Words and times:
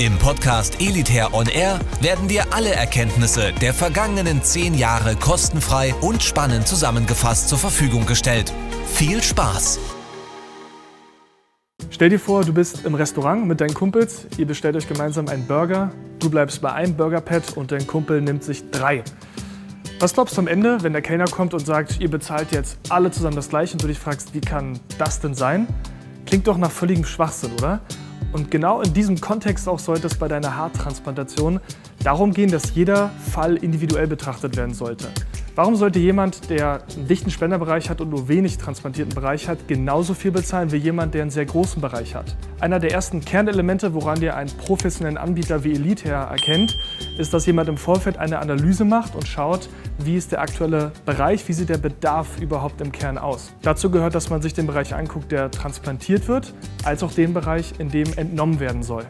Im 0.00 0.16
Podcast 0.16 0.80
Elitair 0.80 1.34
On 1.34 1.46
Air 1.46 1.78
werden 2.00 2.26
dir 2.26 2.54
alle 2.54 2.70
Erkenntnisse 2.70 3.52
der 3.60 3.74
vergangenen 3.74 4.42
zehn 4.42 4.72
Jahre 4.72 5.14
kostenfrei 5.14 5.94
und 6.00 6.22
spannend 6.22 6.66
zusammengefasst 6.66 7.50
zur 7.50 7.58
Verfügung 7.58 8.06
gestellt. 8.06 8.50
Viel 8.86 9.22
Spaß! 9.22 9.78
Stell 11.90 12.08
dir 12.08 12.18
vor, 12.18 12.46
du 12.46 12.54
bist 12.54 12.86
im 12.86 12.94
Restaurant 12.94 13.46
mit 13.46 13.60
deinen 13.60 13.74
Kumpels, 13.74 14.26
ihr 14.38 14.46
bestellt 14.46 14.74
euch 14.74 14.88
gemeinsam 14.88 15.28
einen 15.28 15.46
Burger, 15.46 15.92
du 16.18 16.30
bleibst 16.30 16.62
bei 16.62 16.72
einem 16.72 16.96
Burgerpad 16.96 17.58
und 17.58 17.70
dein 17.70 17.86
Kumpel 17.86 18.22
nimmt 18.22 18.42
sich 18.42 18.70
drei. 18.70 19.04
Was 19.98 20.14
glaubst 20.14 20.34
du 20.38 20.40
am 20.40 20.48
Ende, 20.48 20.82
wenn 20.82 20.94
der 20.94 21.02
Kellner 21.02 21.26
kommt 21.26 21.52
und 21.52 21.66
sagt, 21.66 22.00
ihr 22.00 22.08
bezahlt 22.08 22.52
jetzt 22.52 22.78
alle 22.88 23.10
zusammen 23.10 23.36
das 23.36 23.50
gleiche 23.50 23.74
und 23.74 23.82
du 23.82 23.86
dich 23.86 23.98
fragst, 23.98 24.32
wie 24.32 24.40
kann 24.40 24.80
das 24.96 25.20
denn 25.20 25.34
sein? 25.34 25.66
Klingt 26.24 26.46
doch 26.46 26.56
nach 26.56 26.70
völligem 26.70 27.04
Schwachsinn, 27.04 27.52
oder? 27.52 27.80
Und 28.32 28.50
genau 28.50 28.80
in 28.80 28.94
diesem 28.94 29.20
Kontext 29.20 29.68
auch 29.68 29.78
sollte 29.78 30.06
es 30.06 30.16
bei 30.16 30.28
deiner 30.28 30.56
Haartransplantation 30.56 31.60
darum 32.02 32.32
gehen, 32.32 32.50
dass 32.50 32.74
jeder 32.74 33.10
Fall 33.32 33.56
individuell 33.56 34.06
betrachtet 34.06 34.56
werden 34.56 34.74
sollte. 34.74 35.08
Warum 35.56 35.74
sollte 35.74 35.98
jemand, 35.98 36.48
der 36.48 36.84
einen 36.96 37.08
dichten 37.08 37.30
Spenderbereich 37.30 37.90
hat 37.90 38.00
und 38.00 38.10
nur 38.10 38.28
wenig 38.28 38.56
transplantierten 38.56 39.14
Bereich 39.14 39.48
hat, 39.48 39.66
genauso 39.66 40.14
viel 40.14 40.30
bezahlen 40.30 40.70
wie 40.70 40.76
jemand, 40.76 41.12
der 41.12 41.22
einen 41.22 41.30
sehr 41.32 41.44
großen 41.44 41.82
Bereich 41.82 42.14
hat? 42.14 42.36
Einer 42.60 42.78
der 42.78 42.92
ersten 42.92 43.20
Kernelemente, 43.20 43.92
woran 43.92 44.20
dir 44.20 44.36
einen 44.36 44.50
professionellen 44.56 45.18
Anbieter 45.18 45.64
wie 45.64 45.72
Elite 45.72 46.08
erkennt, 46.08 46.78
ist, 47.18 47.34
dass 47.34 47.46
jemand 47.46 47.68
im 47.68 47.76
Vorfeld 47.76 48.16
eine 48.16 48.38
Analyse 48.38 48.84
macht 48.84 49.16
und 49.16 49.26
schaut, 49.26 49.68
wie 49.98 50.16
ist 50.16 50.30
der 50.30 50.40
aktuelle 50.40 50.92
Bereich, 51.04 51.46
wie 51.48 51.52
sieht 51.52 51.68
der 51.68 51.78
Bedarf 51.78 52.40
überhaupt 52.40 52.80
im 52.80 52.92
Kern 52.92 53.18
aus. 53.18 53.52
Dazu 53.62 53.90
gehört, 53.90 54.14
dass 54.14 54.30
man 54.30 54.42
sich 54.42 54.54
den 54.54 54.68
Bereich 54.68 54.94
anguckt, 54.94 55.32
der 55.32 55.50
transplantiert 55.50 56.28
wird, 56.28 56.54
als 56.84 57.02
auch 57.02 57.12
den 57.12 57.34
Bereich, 57.34 57.74
in 57.78 57.88
dem 57.88 58.12
entnommen 58.16 58.60
werden 58.60 58.84
soll. 58.84 59.04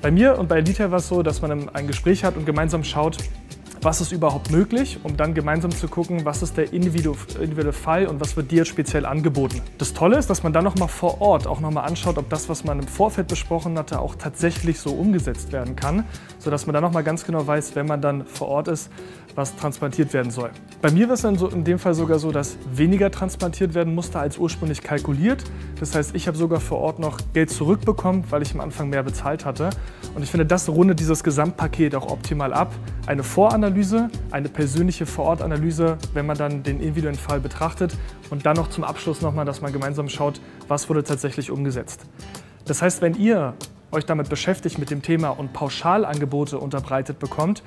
Bei 0.00 0.12
mir 0.12 0.38
und 0.38 0.48
bei 0.48 0.58
Elite 0.58 0.92
war 0.92 0.98
es 0.98 1.08
so, 1.08 1.24
dass 1.24 1.42
man 1.42 1.68
ein 1.70 1.88
Gespräch 1.88 2.22
hat 2.22 2.36
und 2.36 2.46
gemeinsam 2.46 2.84
schaut, 2.84 3.18
was 3.82 4.00
ist 4.00 4.12
überhaupt 4.12 4.50
möglich, 4.50 4.98
um 5.02 5.16
dann 5.16 5.34
gemeinsam 5.34 5.70
zu 5.70 5.88
gucken, 5.88 6.24
was 6.24 6.42
ist 6.42 6.56
der 6.56 6.72
individuelle 6.72 7.72
Fall 7.72 8.06
und 8.06 8.20
was 8.20 8.36
wird 8.36 8.50
dir 8.50 8.64
speziell 8.64 9.06
angeboten. 9.06 9.60
Das 9.78 9.94
Tolle 9.94 10.18
ist, 10.18 10.28
dass 10.30 10.42
man 10.42 10.52
dann 10.52 10.64
nochmal 10.64 10.88
vor 10.88 11.20
Ort 11.20 11.46
auch 11.46 11.60
nochmal 11.60 11.84
anschaut, 11.86 12.18
ob 12.18 12.28
das, 12.28 12.48
was 12.48 12.64
man 12.64 12.80
im 12.80 12.88
Vorfeld 12.88 13.28
besprochen 13.28 13.78
hatte, 13.78 14.00
auch 14.00 14.16
tatsächlich 14.16 14.80
so 14.80 14.90
umgesetzt 14.90 15.52
werden 15.52 15.76
kann, 15.76 16.04
sodass 16.38 16.66
man 16.66 16.74
dann 16.74 16.82
nochmal 16.82 17.04
ganz 17.04 17.24
genau 17.24 17.46
weiß, 17.46 17.76
wenn 17.76 17.86
man 17.86 18.00
dann 18.00 18.26
vor 18.26 18.48
Ort 18.48 18.68
ist, 18.68 18.90
was 19.34 19.54
transplantiert 19.54 20.12
werden 20.12 20.32
soll. 20.32 20.50
Bei 20.82 20.90
mir 20.90 21.06
war 21.06 21.14
es 21.14 21.22
dann 21.22 21.38
so 21.38 21.48
in 21.48 21.62
dem 21.62 21.78
Fall 21.78 21.94
sogar 21.94 22.18
so, 22.18 22.32
dass 22.32 22.58
weniger 22.72 23.10
transplantiert 23.10 23.74
werden 23.74 23.94
musste 23.94 24.18
als 24.18 24.36
ursprünglich 24.36 24.82
kalkuliert. 24.82 25.44
Das 25.78 25.94
heißt, 25.94 26.14
ich 26.16 26.26
habe 26.26 26.36
sogar 26.36 26.58
vor 26.58 26.78
Ort 26.78 26.98
noch 26.98 27.18
Geld 27.34 27.50
zurückbekommen, 27.50 28.24
weil 28.30 28.42
ich 28.42 28.52
am 28.52 28.60
Anfang 28.60 28.88
mehr 28.88 29.04
bezahlt 29.04 29.44
hatte. 29.44 29.70
Und 30.16 30.22
ich 30.24 30.30
finde, 30.30 30.44
das 30.44 30.68
rundet 30.68 30.98
dieses 30.98 31.22
Gesamtpaket 31.22 31.94
auch 31.94 32.10
optimal 32.10 32.52
ab. 32.52 32.74
Eine 33.06 33.22
Voranalyse, 33.22 33.67
eine 34.30 34.48
persönliche 34.48 35.06
Vorortanalyse, 35.06 35.98
wenn 36.14 36.26
man 36.26 36.36
dann 36.36 36.62
den 36.62 36.80
individuellen 36.80 37.18
Fall 37.18 37.40
betrachtet 37.40 37.96
und 38.30 38.46
dann 38.46 38.56
noch 38.56 38.68
zum 38.68 38.84
Abschluss 38.84 39.20
nochmal, 39.22 39.44
dass 39.44 39.60
man 39.60 39.72
gemeinsam 39.72 40.08
schaut, 40.08 40.40
was 40.68 40.88
wurde 40.88 41.04
tatsächlich 41.04 41.50
umgesetzt. 41.50 42.06
Das 42.64 42.82
heißt, 42.82 43.02
wenn 43.02 43.14
ihr 43.14 43.54
euch 43.90 44.04
damit 44.04 44.28
beschäftigt 44.28 44.78
mit 44.78 44.90
dem 44.90 45.02
Thema 45.02 45.30
und 45.30 45.52
Pauschalangebote 45.52 46.58
unterbreitet 46.58 47.18
bekommt, 47.18 47.62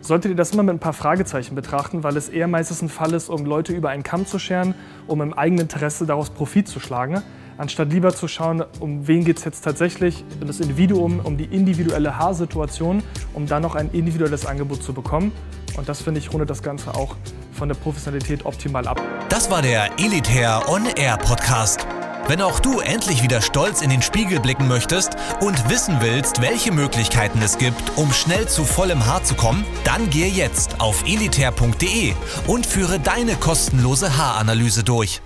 solltet 0.00 0.30
ihr 0.30 0.36
das 0.36 0.52
immer 0.52 0.62
mit 0.62 0.74
ein 0.74 0.80
paar 0.80 0.92
Fragezeichen 0.92 1.54
betrachten, 1.54 2.04
weil 2.04 2.16
es 2.16 2.28
eher 2.28 2.46
meistens 2.46 2.82
ein 2.82 2.88
Fall 2.88 3.12
ist, 3.14 3.28
um 3.28 3.44
Leute 3.44 3.72
über 3.72 3.88
einen 3.88 4.02
Kamm 4.02 4.26
zu 4.26 4.38
scheren, 4.38 4.74
um 5.06 5.22
im 5.22 5.32
eigenen 5.32 5.62
Interesse 5.62 6.06
daraus 6.06 6.30
Profit 6.30 6.68
zu 6.68 6.78
schlagen, 6.78 7.22
anstatt 7.56 7.92
lieber 7.92 8.14
zu 8.14 8.28
schauen, 8.28 8.64
um 8.80 9.06
wen 9.06 9.24
geht 9.24 9.38
es 9.38 9.44
jetzt 9.44 9.62
tatsächlich, 9.62 10.24
um 10.40 10.46
das 10.46 10.60
Individuum, 10.60 11.20
um 11.20 11.36
die 11.36 11.44
individuelle 11.44 12.18
Haarsituation, 12.18 13.02
um 13.32 13.46
dann 13.46 13.62
noch 13.62 13.74
ein 13.74 13.90
individuelles 13.92 14.46
Angebot 14.46 14.82
zu 14.82 14.92
bekommen. 14.92 15.32
Und 15.76 15.88
das 15.88 16.02
finde 16.02 16.20
ich 16.20 16.32
rundet 16.32 16.50
das 16.50 16.62
Ganze 16.62 16.94
auch 16.94 17.16
von 17.52 17.68
der 17.68 17.76
Professionalität 17.76 18.44
optimal 18.44 18.86
ab. 18.86 19.00
Das 19.28 19.50
war 19.50 19.62
der 19.62 19.90
Elitair 19.98 20.62
On 20.68 20.86
Air 20.96 21.16
Podcast. 21.18 21.86
Wenn 22.26 22.40
auch 22.40 22.58
du 22.58 22.80
endlich 22.80 23.22
wieder 23.22 23.42
stolz 23.42 23.82
in 23.82 23.90
den 23.90 24.00
Spiegel 24.00 24.40
blicken 24.40 24.66
möchtest 24.66 25.10
und 25.40 25.68
wissen 25.68 25.98
willst, 26.00 26.40
welche 26.40 26.72
Möglichkeiten 26.72 27.40
es 27.42 27.58
gibt, 27.58 27.98
um 27.98 28.12
schnell 28.12 28.48
zu 28.48 28.64
vollem 28.64 29.04
Haar 29.04 29.24
zu 29.24 29.34
kommen, 29.34 29.64
dann 29.84 30.08
gehe 30.08 30.28
jetzt 30.28 30.80
auf 30.80 31.04
elitair.de 31.06 32.14
und 32.46 32.64
führe 32.64 32.98
deine 32.98 33.34
kostenlose 33.36 34.16
Haaranalyse 34.16 34.84
durch. 34.84 35.20